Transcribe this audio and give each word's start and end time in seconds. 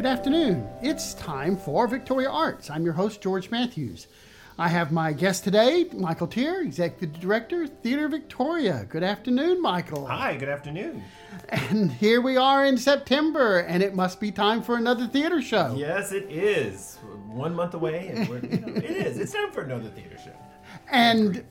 Good 0.00 0.08
afternoon. 0.08 0.66
It's 0.80 1.12
time 1.12 1.58
for 1.58 1.86
Victoria 1.86 2.30
Arts. 2.30 2.70
I'm 2.70 2.84
your 2.84 2.94
host, 2.94 3.20
George 3.20 3.50
Matthews. 3.50 4.06
I 4.58 4.66
have 4.66 4.92
my 4.92 5.12
guest 5.12 5.44
today, 5.44 5.90
Michael 5.92 6.26
Tier, 6.26 6.62
Executive 6.62 7.20
Director, 7.20 7.66
Theater 7.66 8.08
Victoria. 8.08 8.86
Good 8.88 9.02
afternoon, 9.02 9.60
Michael. 9.60 10.06
Hi, 10.06 10.38
good 10.38 10.48
afternoon. 10.48 11.04
And 11.50 11.92
here 11.92 12.22
we 12.22 12.38
are 12.38 12.64
in 12.64 12.78
September, 12.78 13.58
and 13.58 13.82
it 13.82 13.94
must 13.94 14.20
be 14.20 14.32
time 14.32 14.62
for 14.62 14.76
another 14.76 15.06
theater 15.06 15.42
show. 15.42 15.74
Yes, 15.76 16.12
it 16.12 16.30
is. 16.30 16.98
We're 17.04 17.16
one 17.36 17.54
month 17.54 17.74
away, 17.74 18.08
and 18.08 18.26
we're, 18.26 18.38
you 18.38 18.58
know, 18.58 18.74
it 18.74 18.84
is. 18.84 19.18
It's 19.18 19.34
time 19.34 19.52
for 19.52 19.60
another 19.60 19.90
theater 19.90 20.16
show. 20.16 20.32
And 20.90 21.44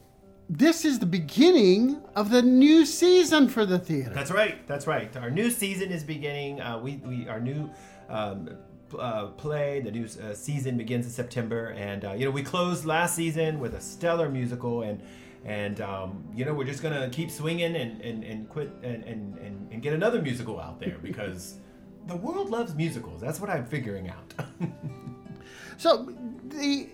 this 0.49 0.83
is 0.83 0.99
the 0.99 1.05
beginning 1.05 2.01
of 2.15 2.31
the 2.31 2.41
new 2.41 2.85
season 2.85 3.47
for 3.47 3.65
the 3.65 3.77
theater. 3.77 4.11
That's 4.13 4.31
right. 4.31 4.65
That's 4.67 4.87
right. 4.87 5.15
Our 5.15 5.29
new 5.29 5.51
season 5.51 5.91
is 5.91 6.03
beginning. 6.03 6.59
Uh, 6.59 6.79
we, 6.79 6.97
we 6.97 7.27
our 7.27 7.39
new 7.39 7.69
um, 8.09 8.49
uh, 8.97 9.27
play, 9.27 9.79
the 9.81 9.91
new 9.91 10.05
uh, 10.05 10.33
season 10.33 10.77
begins 10.77 11.05
in 11.05 11.11
September, 11.11 11.67
and 11.77 12.03
uh, 12.03 12.13
you 12.13 12.25
know 12.25 12.31
we 12.31 12.41
closed 12.41 12.85
last 12.85 13.15
season 13.15 13.59
with 13.59 13.75
a 13.75 13.81
stellar 13.81 14.29
musical, 14.29 14.81
and 14.81 15.01
and 15.45 15.81
um, 15.81 16.23
you 16.35 16.43
know 16.43 16.53
we're 16.53 16.65
just 16.65 16.81
gonna 16.81 17.09
keep 17.11 17.29
swinging 17.29 17.75
and 17.75 18.01
and, 18.01 18.23
and 18.23 18.49
quit 18.49 18.71
and, 18.81 19.03
and 19.03 19.37
and 19.37 19.71
and 19.71 19.81
get 19.83 19.93
another 19.93 20.21
musical 20.21 20.59
out 20.59 20.79
there 20.79 20.97
because 21.03 21.55
the 22.07 22.15
world 22.15 22.49
loves 22.49 22.73
musicals. 22.73 23.21
That's 23.21 23.39
what 23.39 23.49
I'm 23.49 23.65
figuring 23.65 24.09
out. 24.09 24.33
So 25.79 26.13
the 26.49 26.89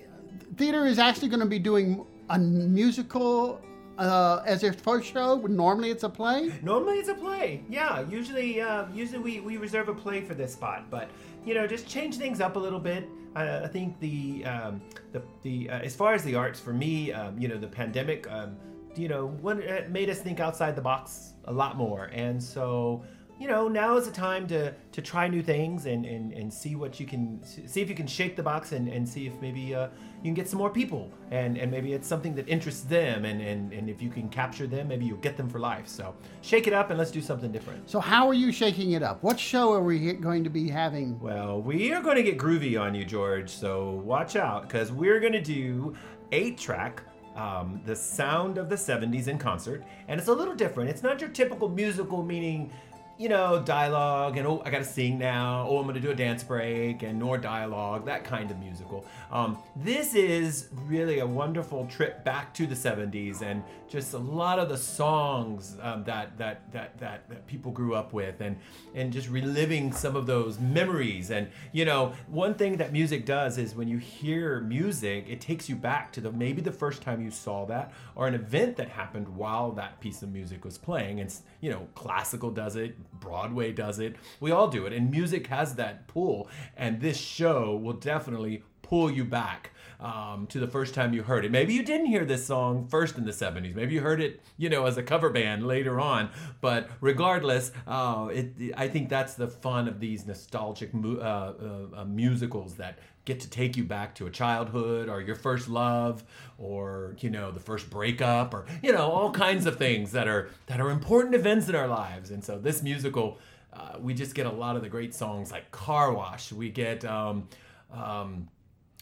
theater 0.58 0.86
is 0.86 1.00
actually 1.00 1.30
going 1.30 1.40
to 1.40 1.48
be 1.48 1.58
doing 1.58 2.06
a 2.30 2.38
musical 2.38 3.62
uh, 3.98 4.42
as 4.46 4.62
their 4.62 4.74
first 4.74 5.12
show. 5.12 5.38
Normally, 5.48 5.90
it's 5.90 6.04
a 6.04 6.10
play. 6.10 6.54
Normally 6.62 6.98
it's 6.98 7.10
a 7.10 7.14
play. 7.14 7.64
Yeah, 7.70 8.08
usually 8.10 8.62
uh, 8.62 8.86
usually 8.94 9.20
we, 9.20 9.40
we 9.40 9.58
reserve 9.58 9.90
a 9.90 9.94
play 9.94 10.22
for 10.22 10.34
this 10.34 10.54
spot, 10.54 10.90
but 10.90 11.10
you 11.46 11.54
know 11.54 11.68
just 11.68 11.88
change 11.88 12.18
things 12.18 12.42
up 12.42 12.56
a 12.56 12.60
little 12.60 12.80
bit. 12.80 13.08
I, 13.36 13.68
think 13.68 14.00
the 14.00 14.46
um, 14.46 14.82
the 15.12 15.22
the 15.42 15.70
uh, 15.70 15.80
as 15.80 15.96
far 15.96 16.14
as 16.14 16.24
the 16.24 16.36
arts 16.36 16.60
for 16.60 16.74
me, 16.74 17.12
um, 17.12 17.38
you 17.38 17.48
know, 17.48 17.58
the 17.58 17.68
pandemic, 17.68 18.30
um, 18.32 18.56
you 18.96 19.10
know, 19.10 19.28
what 19.42 19.60
it 19.60 19.92
made 19.92 20.10
us 20.10 20.20
think 20.20 20.40
outside 20.40 20.76
the 20.76 20.82
box 20.82 21.34
a 21.46 21.54
lot 21.54 21.78
more, 21.78 22.10
and 22.14 22.42
so. 22.42 23.04
You 23.38 23.50
know, 23.50 23.68
now 23.68 23.98
is 23.98 24.06
the 24.06 24.14
time 24.14 24.48
to, 24.48 24.74
to 24.94 25.02
try 25.02 25.28
new 25.28 25.44
things 25.44 25.88
and, 25.88 26.06
and, 26.06 26.32
and 26.32 26.54
see 26.54 26.76
what 26.76 27.02
you 27.02 27.06
can 27.06 27.44
see 27.44 27.82
if 27.82 27.90
you 27.90 27.96
can 27.96 28.08
shake 28.08 28.38
the 28.38 28.44
box 28.44 28.72
and, 28.72 28.88
and 28.88 29.08
see 29.08 29.28
if 29.28 29.34
maybe 29.42 29.76
uh, 29.76 29.88
you 30.18 30.24
can 30.24 30.34
get 30.34 30.48
some 30.48 30.58
more 30.58 30.70
people 30.70 31.12
and, 31.32 31.58
and 31.58 31.70
maybe 31.70 31.92
it's 31.92 32.08
something 32.08 32.34
that 32.36 32.48
interests 32.48 32.84
them 32.84 33.26
and, 33.26 33.42
and, 33.42 33.74
and 33.74 33.90
if 33.90 34.02
you 34.02 34.10
can 34.10 34.30
capture 34.30 34.68
them, 34.68 34.88
maybe 34.88 35.04
you'll 35.04 35.18
get 35.18 35.36
them 35.36 35.50
for 35.50 35.60
life. 35.60 35.86
So 35.86 36.16
shake 36.42 36.68
it 36.68 36.72
up 36.72 36.92
and 36.92 36.98
let's 36.98 37.12
do 37.12 37.22
something 37.22 37.52
different. 37.52 37.90
So, 37.90 38.00
how 38.00 38.26
are 38.30 38.34
you 38.34 38.54
shaking 38.54 38.94
it 38.94 39.04
up? 39.04 39.22
What 39.22 39.38
show 39.38 39.74
are 39.74 39.84
we 39.84 40.14
going 40.14 40.46
to 40.46 40.50
be 40.50 40.70
having? 40.70 41.20
Well, 41.20 41.62
we 41.62 41.92
are 41.92 42.02
going 42.02 42.16
to 42.16 42.24
get 42.24 42.38
groovy 42.38 42.80
on 42.80 42.96
you, 42.96 43.04
George. 43.04 43.50
So 43.50 44.02
watch 44.06 44.38
out 44.38 44.62
because 44.62 44.94
we're 44.94 45.20
going 45.20 45.34
to 45.34 45.42
do 45.42 45.94
eight 46.32 46.58
track. 46.58 47.04
Um, 47.36 47.82
the 47.86 47.98
sound 47.98 48.58
of 48.58 48.70
the 48.70 48.78
70s 48.78 49.28
in 49.28 49.38
concert, 49.38 49.84
and 50.08 50.18
it's 50.18 50.30
a 50.30 50.34
little 50.34 50.56
different. 50.56 50.90
It's 50.90 51.04
not 51.04 51.20
your 51.20 51.30
typical 51.30 51.68
musical, 51.68 52.24
meaning 52.24 52.72
you 53.18 53.30
know, 53.30 53.62
dialogue 53.62 54.38
and 54.38 54.46
oh, 54.46 54.62
I 54.66 54.70
gotta 54.70 54.84
sing 54.84 55.18
now. 55.18 55.66
Oh, 55.70 55.80
I'm 55.80 55.88
gonna 55.88 56.00
do 56.00 56.12
a 56.12 56.16
dance 56.16 56.44
break 56.44 57.04
and 57.04 57.22
more 57.22 57.38
dialogue, 57.38 58.06
that 58.06 58.24
kind 58.24 58.52
of 58.52 58.60
musical. 58.60 59.06
Um, 59.32 59.58
this 59.76 60.16
is 60.16 60.70
really 60.88 61.20
a 61.20 61.26
wonderful 61.26 61.86
trip 61.86 62.26
back 62.26 62.54
to 62.56 62.68
the 62.68 62.76
70s 62.76 63.42
and 63.42 63.64
just 63.88 64.14
a 64.14 64.18
lot 64.18 64.60
of 64.60 64.68
the 64.68 64.78
songs 64.78 65.78
um, 65.82 66.04
that, 66.04 66.38
that 66.38 66.72
that 66.72 66.98
that 67.00 67.30
that 67.30 67.48
people 67.48 67.72
grew 67.72 67.96
up 67.96 68.12
with 68.12 68.42
and 68.42 68.58
and 68.94 69.14
just 69.14 69.30
reliving 69.30 69.94
some 69.94 70.16
of 70.16 70.26
those 70.26 70.60
memories. 70.60 71.32
And 71.32 71.48
you 71.72 71.86
know, 71.86 72.14
one 72.28 72.56
thing 72.56 72.78
that 72.78 72.92
music 72.92 73.26
does 73.26 73.58
is 73.58 73.76
when 73.76 73.88
you 73.88 73.98
hear 73.98 74.60
music, 74.60 75.26
it 75.30 75.40
takes 75.40 75.70
you 75.70 75.76
back 75.76 76.12
to 76.14 76.22
the 76.22 76.32
maybe 76.32 76.62
the 76.62 76.72
first 76.72 77.02
time 77.02 77.22
you 77.22 77.32
saw 77.32 77.66
that 77.66 77.94
or 78.16 78.28
an 78.28 78.34
event 78.34 78.76
that 78.78 78.90
happened 78.90 79.30
while 79.30 79.72
that 79.74 80.00
piece 80.02 80.22
of 80.22 80.32
music 80.32 80.66
was 80.66 80.78
playing. 80.78 81.22
And 81.22 81.34
you 81.62 81.70
know, 81.70 81.88
classical 81.96 82.52
does 82.52 82.76
it, 82.76 82.96
Broadway 83.14 83.72
does 83.72 84.00
it. 84.00 84.16
We 84.40 84.52
all 84.52 84.68
do 84.68 84.86
it. 84.86 84.94
And 84.94 85.12
music 85.12 85.48
has 85.48 85.76
that 85.76 86.08
pull. 86.08 86.50
And 86.76 87.02
this 87.02 87.18
show 87.18 87.76
will 87.76 87.94
definitely 87.94 88.64
pull 88.86 89.12
you 89.12 89.26
back 89.26 89.72
um, 90.00 90.48
to 90.48 90.60
the 90.60 90.68
first 90.68 90.94
time 90.94 91.14
you 91.14 91.24
heard 91.24 91.46
it. 91.46 91.52
Maybe 91.52 91.74
you 91.74 91.84
didn't 91.84 92.08
hear 92.08 92.26
this 92.26 92.46
song 92.46 92.88
first 92.88 93.18
in 93.18 93.26
the 93.26 93.32
70s. 93.32 93.76
Maybe 93.76 93.96
you 93.96 94.02
heard 94.02 94.22
it, 94.22 94.42
you 94.58 94.70
know, 94.70 94.86
as 94.86 94.98
a 94.98 95.04
cover 95.04 95.30
band 95.30 95.66
later 95.66 96.00
on. 96.00 96.30
But 96.62 96.90
regardless, 97.02 97.72
uh, 97.88 98.30
it, 98.32 98.74
I 98.78 98.88
think 98.88 99.10
that's 99.10 99.36
the 99.36 99.48
fun 99.48 99.88
of 99.88 100.00
these 100.00 100.28
nostalgic 100.28 100.94
mu- 100.94 101.20
uh, 101.20 101.54
uh, 101.96 102.02
uh, 102.02 102.06
musicals 102.06 102.76
that 102.76 103.00
get 103.26 103.40
to 103.40 103.50
take 103.50 103.76
you 103.76 103.84
back 103.84 104.14
to 104.16 104.28
a 104.28 104.30
childhood 104.30 105.10
or 105.10 105.20
your 105.20 105.36
first 105.36 105.68
love 105.68 106.24
or 106.60 107.16
you 107.20 107.30
know 107.32 107.52
the 107.52 107.60
first 107.60 107.90
breakup 107.90 108.54
or 108.54 108.68
you 108.84 108.92
know 108.92 109.10
all 109.10 109.32
kinds 109.32 109.66
of 109.66 109.78
things 109.80 110.12
that 110.12 110.28
are 110.28 110.52
that 110.68 110.80
are 110.80 110.92
important 110.92 111.34
events 111.34 111.68
in 111.68 111.74
our 111.74 111.88
lives 111.88 112.30
and 112.30 112.44
so 112.44 112.60
this 112.60 112.84
musical 112.84 113.40
uh, 113.74 113.98
we 114.00 114.14
just 114.14 114.36
get 114.36 114.46
a 114.46 114.52
lot 114.52 114.76
of 114.76 114.84
the 114.84 114.90
great 114.90 115.12
songs 115.12 115.52
like 115.52 115.72
car 115.72 116.14
wash 116.14 116.52
we 116.52 116.70
get 116.70 117.04
um, 117.04 117.48
um, 117.92 118.48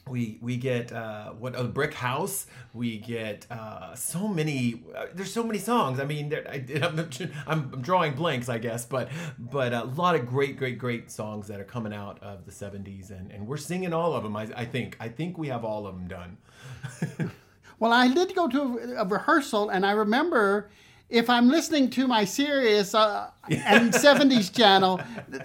we 0.10 0.38
we 0.42 0.58
get 0.58 0.92
uh, 0.92 1.32
what 1.32 1.58
a 1.58 1.64
brick 1.64 1.94
house. 1.94 2.48
We 2.74 2.98
get 2.98 3.48
uh, 3.50 3.96
so 3.96 4.28
many. 4.28 4.84
Uh, 4.96 5.06
there's 5.14 5.32
so 5.32 5.44
many 5.44 5.60
songs. 5.60 6.00
I 6.00 6.06
mean, 6.06 6.34
I, 6.34 6.66
I'm, 6.84 7.10
I'm 7.48 7.82
drawing 7.82 8.14
blanks, 8.14 8.50
I 8.50 8.58
guess, 8.58 8.86
but 8.86 9.10
but 9.40 9.74
a 9.74 9.86
lot 9.86 10.16
of 10.16 10.28
great, 10.28 10.58
great, 10.58 10.78
great 10.78 11.10
songs 11.10 11.48
that 11.48 11.60
are 11.60 11.66
coming 11.66 11.94
out 11.94 12.22
of 12.22 12.46
the 12.46 12.52
'70s, 12.52 13.12
and, 13.12 13.32
and 13.32 13.48
we're 13.48 13.58
singing 13.58 13.94
all 13.94 14.14
of 14.14 14.24
them. 14.24 14.36
I, 14.36 14.50
I 14.56 14.66
think 14.66 14.98
I 15.00 15.08
think 15.08 15.38
we 15.38 15.48
have 15.48 15.64
all 15.64 15.88
of 15.88 15.96
them 15.96 16.08
done. 16.08 17.32
Well, 17.80 17.92
I 17.92 18.08
did 18.08 18.34
go 18.34 18.48
to 18.48 18.96
a, 18.98 19.04
a 19.04 19.06
rehearsal, 19.06 19.70
and 19.70 19.86
I 19.86 19.92
remember 19.92 20.70
if 21.14 21.30
I'm 21.30 21.48
listening 21.48 21.92
to 21.92 22.08
my 22.08 22.26
Sirius 22.26 22.96
uh, 22.96 23.30
and 23.48 23.94
70s 23.94 24.52
channel, 24.52 25.00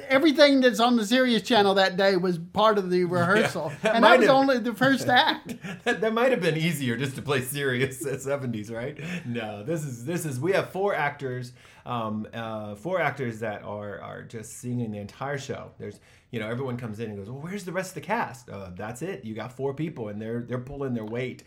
everything 0.09 0.63
that's 0.63 0.81
on 0.81 0.97
the 0.97 1.05
Sirius 1.05 1.43
channel 1.43 1.75
that 1.75 1.99
day 1.99 2.17
was 2.17 2.39
part 2.39 2.79
of 2.79 2.89
the 2.91 3.05
rehearsal. 3.05 3.71
that 3.83 3.95
and 3.95 4.03
that 4.05 4.19
was 4.19 4.27
have- 4.27 4.35
only 4.37 4.59
the 4.59 4.75
first 4.75 5.07
act. 5.09 5.55
that, 5.85 6.01
that 6.01 6.15
might 6.15 6.31
have 6.31 6.41
been 6.41 6.57
easier 6.57 6.97
just 6.97 7.17
to 7.17 7.23
play 7.23 7.43
Sirius 7.43 8.05
at 8.07 8.21
70s 8.21 8.73
right? 8.75 8.99
No 9.27 9.63
this 9.63 9.85
is 9.85 10.07
this 10.07 10.25
is 10.25 10.41
we 10.41 10.53
have 10.53 10.71
four 10.71 10.95
actors 10.95 11.53
um, 11.85 12.27
uh, 12.33 12.75
four 12.75 13.01
actors 13.01 13.41
that 13.41 13.63
are 13.63 14.01
are 14.01 14.23
just 14.23 14.59
singing 14.59 14.91
the 14.91 14.99
entire 14.99 15.39
show. 15.39 15.71
There's 15.79 16.01
you 16.31 16.41
know 16.41 16.49
everyone 16.49 16.79
comes 16.79 16.99
in 16.99 17.11
and 17.11 17.19
goes 17.19 17.29
well 17.29 17.41
where's 17.41 17.65
the 17.65 17.73
rest 17.73 17.91
of 17.91 17.95
the 17.97 18.01
cast? 18.01 18.49
Uh, 18.49 18.71
that's 18.75 19.03
it. 19.03 19.25
You 19.25 19.35
got 19.35 19.53
four 19.53 19.75
people 19.75 20.09
and 20.09 20.21
they're 20.21 20.41
they're 20.41 20.59
pulling 20.59 20.95
their 20.95 21.05
weight 21.05 21.45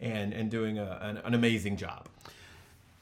and 0.00 0.32
and 0.32 0.48
doing 0.50 0.78
a, 0.78 0.98
an, 1.02 1.16
an 1.18 1.34
amazing 1.34 1.76
job. 1.76 2.08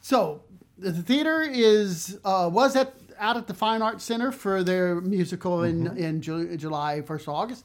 So 0.00 0.42
the 0.78 0.92
theater 0.92 1.42
is 1.42 2.18
uh, 2.24 2.48
was 2.52 2.76
at 2.76 2.94
out 3.18 3.36
at 3.36 3.46
the 3.46 3.54
Fine 3.54 3.82
Arts 3.82 4.04
Center 4.04 4.32
for 4.32 4.62
their 4.64 5.00
musical 5.00 5.62
in 5.62 5.96
in 5.96 6.20
Ju- 6.22 6.56
July, 6.56 7.02
first 7.02 7.26
of 7.28 7.34
August. 7.34 7.64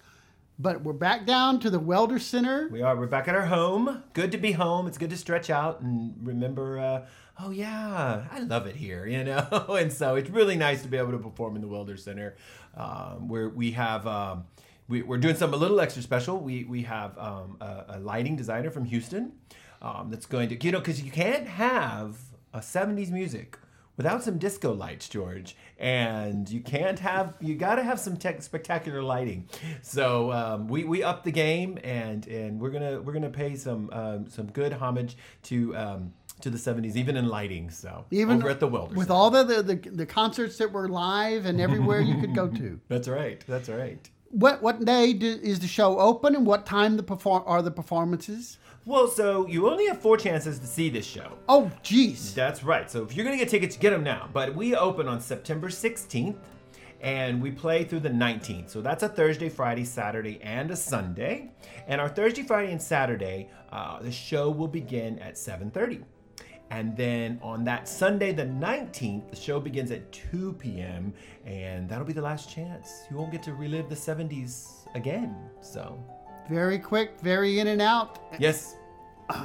But 0.59 0.81
we're 0.81 0.93
back 0.93 1.27
down 1.27 1.59
to 1.59 1.69
the 1.69 1.79
Welder 1.79 2.17
Center. 2.17 2.67
we 2.71 2.81
are. 2.81 2.95
We're 2.95 3.05
back 3.05 3.27
at 3.27 3.35
our 3.35 3.45
home. 3.45 4.03
Good 4.13 4.31
to 4.31 4.39
be 4.39 4.53
home. 4.53 4.87
It's 4.87 4.97
good 4.97 5.11
to 5.11 5.17
stretch 5.17 5.49
out 5.51 5.81
and 5.81 6.15
remember 6.23 6.79
uh, 6.79 7.05
oh 7.39 7.51
yeah 7.51 8.25
i 8.31 8.39
love 8.39 8.65
it 8.65 8.75
here 8.75 9.05
you 9.13 9.23
know? 9.23 9.47
And 9.79 9.93
so 9.93 10.15
it's 10.15 10.29
really 10.29 10.55
nice 10.57 10.81
to 10.81 10.87
be 10.87 10.97
able 10.97 11.11
to 11.11 11.19
perform 11.19 11.55
in 11.55 11.61
the 11.61 11.67
welder 11.67 11.95
center. 11.95 12.35
Um, 12.75 13.27
where 13.27 13.49
we 13.49 13.71
have 13.71 14.05
um, 14.07 14.45
we, 14.87 15.01
we're 15.03 15.17
doing 15.17 15.35
something 15.35 15.57
a 15.57 15.61
little 15.61 15.79
extra 15.79 16.01
special. 16.01 16.39
We, 16.39 16.63
we 16.63 16.81
have 16.83 17.17
um, 17.19 17.57
a, 17.61 17.85
a 17.89 17.99
lighting 17.99 18.35
designer 18.35 18.71
from 18.71 18.85
houston 18.85 19.33
um, 19.81 20.09
that's 20.09 20.25
going 20.25 20.49
to 20.49 20.63
you 20.65 20.71
know 20.71 20.79
because 20.79 21.01
you 21.03 21.11
can't 21.11 21.47
have 21.47 22.17
a 22.57 22.61
70s 22.61 23.11
music 23.11 23.57
without 23.97 24.23
some 24.23 24.37
disco 24.37 24.73
lights, 24.73 25.09
George, 25.09 25.55
and 25.79 26.49
you 26.49 26.61
can't 26.61 26.99
have 26.99 27.33
you 27.39 27.55
got 27.55 27.75
to 27.75 27.83
have 27.83 27.99
some 27.99 28.15
tech, 28.17 28.41
spectacular 28.41 29.01
lighting. 29.01 29.49
So 29.81 30.31
um, 30.31 30.67
we 30.67 30.83
we 30.83 31.03
up 31.03 31.23
the 31.23 31.31
game, 31.31 31.77
and 31.83 32.25
and 32.27 32.59
we're 32.59 32.69
gonna 32.69 33.01
we're 33.01 33.13
gonna 33.13 33.29
pay 33.29 33.55
some 33.55 33.89
um, 33.91 34.29
some 34.29 34.47
good 34.47 34.73
homage 34.73 35.17
to. 35.43 35.75
Um, 35.75 36.13
to 36.41 36.51
the 36.51 36.57
70s, 36.59 36.95
even 36.95 37.17
in 37.17 37.27
lighting. 37.27 37.71
So 37.71 38.05
Even 38.11 38.37
over 38.37 38.51
at 38.51 38.59
the 38.59 38.67
Welder. 38.67 38.93
with 38.93 39.09
all 39.09 39.31
the, 39.31 39.43
the, 39.43 39.73
the 39.73 40.05
concerts 40.05 40.57
that 40.57 40.71
were 40.71 40.87
live 40.87 41.47
and 41.47 41.59
everywhere 41.59 41.99
you 41.99 42.19
could 42.21 42.35
go 42.35 42.47
to. 42.47 42.79
That's 42.87 43.07
right. 43.07 43.43
That's 43.47 43.69
right. 43.69 44.07
What 44.29 44.61
what 44.61 44.83
day 44.83 45.13
do, 45.13 45.39
is 45.41 45.59
the 45.59 45.67
show 45.67 45.99
open 45.99 46.35
and 46.35 46.45
what 46.45 46.65
time 46.65 46.97
the 46.97 47.03
perform 47.03 47.43
are 47.45 47.61
the 47.61 47.71
performances? 47.71 48.57
Well, 48.85 49.07
so 49.07 49.47
you 49.47 49.69
only 49.69 49.87
have 49.87 50.01
four 50.01 50.15
chances 50.17 50.59
to 50.59 50.65
see 50.65 50.89
this 50.89 51.05
show. 51.05 51.37
Oh, 51.49 51.69
jeez. 51.83 52.33
That's 52.33 52.63
right. 52.63 52.89
So 52.89 53.03
if 53.03 53.15
you're 53.15 53.25
going 53.25 53.37
to 53.37 53.43
get 53.43 53.49
tickets, 53.49 53.75
get 53.75 53.89
them 53.89 54.03
now. 54.03 54.29
But 54.31 54.55
we 54.55 54.75
open 54.75 55.09
on 55.09 55.19
September 55.19 55.67
16th 55.67 56.37
and 57.01 57.41
we 57.41 57.51
play 57.51 57.83
through 57.83 57.99
the 57.99 58.09
19th. 58.09 58.69
So 58.69 58.81
that's 58.81 59.03
a 59.03 59.09
Thursday, 59.09 59.49
Friday, 59.49 59.83
Saturday, 59.83 60.39
and 60.41 60.71
a 60.71 60.75
Sunday. 60.75 61.51
And 61.87 61.99
our 61.99 62.09
Thursday, 62.09 62.43
Friday, 62.43 62.71
and 62.71 62.81
Saturday, 62.81 63.49
uh, 63.71 64.01
the 64.01 64.11
show 64.11 64.49
will 64.49 64.67
begin 64.67 65.19
at 65.19 65.37
7:30. 65.37 66.03
And 66.69 66.95
then 66.97 67.39
on 67.41 67.63
that 67.63 67.87
Sunday, 67.87 68.33
the 68.33 68.43
19th, 68.45 69.29
the 69.29 69.35
show 69.35 69.59
begins 69.59 69.89
at 69.91 70.11
2 70.11 70.53
p.m. 70.53 71.13
And 71.45 71.87
that'll 71.87 72.05
be 72.05 72.13
the 72.13 72.21
last 72.21 72.49
chance. 72.49 73.03
You 73.09 73.17
won't 73.17 73.31
get 73.31 73.41
to 73.43 73.53
relive 73.53 73.87
the 73.89 73.95
70s 73.95 74.87
again. 74.95 75.35
So, 75.61 75.97
Very 76.49 76.77
quick, 76.79 77.19
very 77.21 77.59
in 77.59 77.67
and 77.67 77.81
out. 77.81 78.19
yes. 78.39 78.75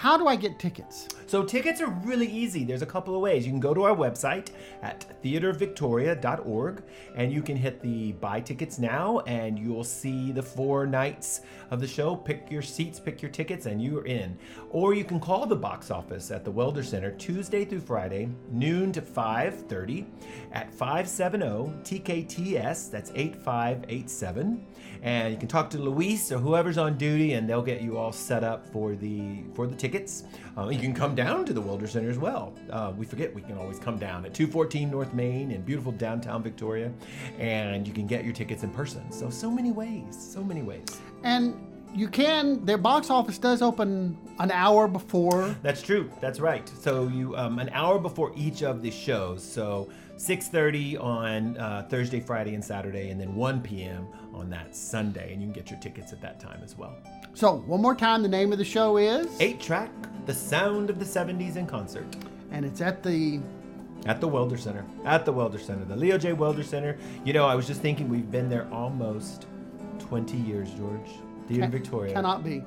How 0.00 0.16
do 0.16 0.26
I 0.28 0.34
get 0.34 0.58
tickets? 0.58 1.06
So 1.26 1.44
tickets 1.44 1.82
are 1.82 1.90
really 2.06 2.26
easy. 2.26 2.64
There's 2.64 2.80
a 2.80 2.86
couple 2.86 3.14
of 3.14 3.20
ways. 3.20 3.44
You 3.44 3.52
can 3.52 3.60
go 3.60 3.74
to 3.74 3.82
our 3.82 3.94
website 3.94 4.48
at 4.80 5.04
theatervictoria.org 5.22 6.82
and 7.14 7.30
you 7.30 7.42
can 7.42 7.54
hit 7.54 7.82
the 7.82 8.12
buy 8.12 8.40
tickets 8.40 8.78
now 8.78 9.18
and 9.26 9.58
you'll 9.58 9.84
see 9.84 10.32
the 10.32 10.42
four 10.42 10.86
nights 10.86 11.42
of 11.70 11.80
the 11.80 11.86
show. 11.86 12.16
Pick 12.16 12.50
your 12.50 12.62
seats, 12.62 12.98
pick 12.98 13.20
your 13.20 13.30
tickets 13.30 13.66
and 13.66 13.82
you're 13.82 14.06
in. 14.06 14.38
Or 14.70 14.94
you 14.94 15.04
can 15.04 15.20
call 15.20 15.44
the 15.44 15.54
box 15.54 15.90
office 15.90 16.30
at 16.30 16.46
the 16.46 16.50
Welder 16.50 16.82
Center 16.82 17.10
Tuesday 17.10 17.66
through 17.66 17.80
Friday, 17.80 18.30
noon 18.50 18.92
to 18.92 19.02
5:30 19.02 20.06
at 20.52 20.72
570-TKTS. 20.72 22.90
That's 22.90 23.12
8587. 23.14 24.66
And 25.02 25.34
you 25.34 25.38
can 25.38 25.48
talk 25.48 25.68
to 25.70 25.78
Luis 25.78 26.30
or 26.32 26.38
whoever's 26.38 26.78
on 26.78 26.96
duty 26.96 27.34
and 27.34 27.46
they'll 27.48 27.60
get 27.60 27.82
you 27.82 27.98
all 27.98 28.12
set 28.12 28.42
up 28.42 28.66
for 28.72 28.96
the 28.96 29.42
for 29.54 29.66
the 29.66 29.76
tickets. 29.90 30.24
Uh, 30.56 30.68
you 30.68 30.78
can 30.78 30.94
come 30.94 31.14
down 31.14 31.44
to 31.44 31.52
the 31.52 31.60
Welder 31.60 31.86
Center 31.86 32.10
as 32.10 32.18
well. 32.18 32.54
Uh, 32.70 32.92
we 32.96 33.04
forget 33.04 33.34
we 33.34 33.42
can 33.42 33.58
always 33.58 33.78
come 33.78 33.98
down 33.98 34.24
at 34.24 34.34
214 34.34 34.90
North 34.90 35.12
Main 35.14 35.50
in 35.50 35.62
beautiful 35.62 35.92
downtown 35.92 36.42
Victoria, 36.42 36.92
and 37.38 37.86
you 37.86 37.92
can 37.92 38.06
get 38.06 38.24
your 38.24 38.32
tickets 38.32 38.62
in 38.62 38.70
person. 38.70 39.10
So 39.10 39.30
so 39.30 39.50
many 39.50 39.72
ways, 39.72 40.16
so 40.16 40.42
many 40.44 40.62
ways. 40.62 41.00
And 41.24 41.54
you 41.94 42.08
can, 42.08 42.64
their 42.64 42.78
box 42.78 43.10
office 43.10 43.38
does 43.38 43.62
open 43.62 44.16
an 44.38 44.50
hour 44.50 44.88
before. 44.88 45.54
That's 45.62 45.82
true. 45.82 46.10
That's 46.20 46.40
right. 46.40 46.68
So 46.80 47.08
you 47.08 47.36
um, 47.36 47.58
an 47.58 47.68
hour 47.72 47.98
before 47.98 48.32
each 48.36 48.62
of 48.62 48.82
the 48.82 48.90
shows. 48.90 49.42
So 49.42 49.88
6:30 50.16 51.02
on 51.02 51.56
uh, 51.58 51.86
Thursday, 51.88 52.20
Friday, 52.20 52.54
and 52.54 52.64
Saturday, 52.64 53.10
and 53.10 53.20
then 53.20 53.34
1 53.34 53.60
p.m. 53.62 54.06
on 54.34 54.50
that 54.50 54.76
Sunday, 54.76 55.32
and 55.32 55.40
you 55.42 55.46
can 55.48 55.54
get 55.54 55.70
your 55.70 55.80
tickets 55.80 56.12
at 56.12 56.20
that 56.20 56.38
time 56.40 56.60
as 56.62 56.76
well. 56.76 56.94
So, 57.34 57.56
one 57.66 57.80
more 57.80 57.94
time, 57.94 58.22
the 58.22 58.28
name 58.28 58.52
of 58.52 58.58
the 58.58 58.64
show 58.64 58.96
is, 58.96 59.26
Eight 59.40 59.60
track, 59.60 59.90
the 60.26 60.34
sound 60.34 60.90
of 60.90 60.98
the 60.98 61.04
70s 61.04 61.56
in 61.56 61.66
concert. 61.66 62.04
and 62.50 62.64
it's 62.66 62.80
at 62.80 63.02
the 63.02 63.40
At 64.06 64.20
the 64.20 64.28
Welder 64.28 64.56
Center. 64.58 64.84
At 65.04 65.24
the 65.24 65.32
Welder 65.32 65.58
Center. 65.58 65.84
The 65.84 65.96
Leo 65.96 66.18
J. 66.18 66.32
Welder 66.32 66.64
Center. 66.64 66.98
You 67.24 67.32
know, 67.32 67.46
I 67.46 67.54
was 67.54 67.66
just 67.66 67.80
thinking 67.80 68.08
we've 68.08 68.30
been 68.30 68.48
there 68.48 68.68
almost 68.72 69.46
20 70.00 70.36
years, 70.38 70.70
George. 70.74 71.08
Theater 71.50 71.62
Can- 71.64 71.70
Victoria. 71.72 72.14
Cannot 72.14 72.42
be. 72.44 72.62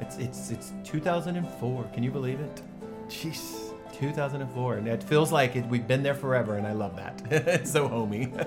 It's 0.00 0.16
it's 0.18 0.50
it's 0.50 0.72
2004. 0.84 1.84
Can 1.94 2.02
you 2.02 2.10
believe 2.10 2.40
it? 2.40 2.62
Jeez. 3.08 3.68
2004, 3.92 4.76
and 4.78 4.88
it 4.88 5.02
feels 5.04 5.30
like 5.30 5.54
it, 5.54 5.64
we've 5.66 5.86
been 5.86 6.02
there 6.02 6.14
forever, 6.14 6.56
and 6.56 6.66
I 6.66 6.72
love 6.72 6.96
that. 6.96 7.22
it's 7.30 7.70
so 7.70 7.86
homey. 7.88 8.32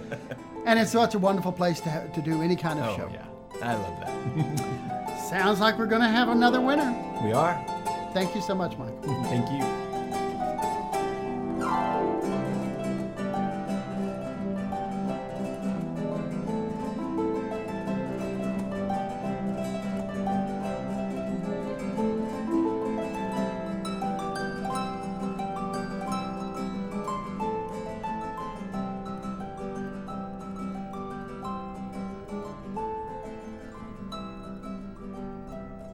And 0.68 0.80
it's 0.80 0.92
such 0.92 1.14
a 1.14 1.20
wonderful 1.20 1.52
place 1.52 1.80
to, 1.82 1.92
ha- 1.92 2.08
to 2.16 2.22
do 2.24 2.42
any 2.42 2.56
kind 2.56 2.80
of 2.80 2.88
oh 2.88 2.96
show. 2.98 3.10
yeah, 3.14 3.26
I 3.64 3.76
love 3.76 4.00
that. 4.00 5.20
Sounds 5.30 5.60
like 5.60 5.78
we're 5.78 5.86
going 5.86 6.02
to 6.02 6.08
have 6.08 6.28
another 6.30 6.60
winner. 6.60 6.90
we 7.24 7.34
are. 7.34 7.54
Thank 8.16 8.34
you 8.34 8.42
so 8.42 8.56
much, 8.56 8.76
Mike. 8.80 9.00
Thank 9.30 9.48
you. 9.52 9.85